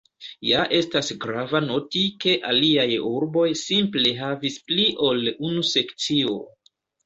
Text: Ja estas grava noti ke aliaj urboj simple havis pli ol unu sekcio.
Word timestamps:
Ja 0.51 0.61
estas 0.77 1.11
grava 1.25 1.61
noti 1.65 2.01
ke 2.25 2.33
aliaj 2.53 2.87
urboj 3.11 3.45
simple 3.67 4.17
havis 4.25 4.59
pli 4.73 4.89
ol 5.13 5.25
unu 5.31 5.71
sekcio. 5.77 6.39